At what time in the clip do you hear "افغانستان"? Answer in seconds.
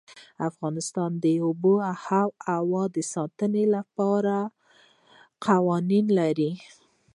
0.49-1.11